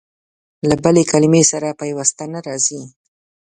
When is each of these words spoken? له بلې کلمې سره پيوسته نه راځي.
له 0.69 0.75
بلې 0.83 1.03
کلمې 1.11 1.43
سره 1.51 1.77
پيوسته 1.81 2.23
نه 2.33 2.39
راځي. 2.47 2.81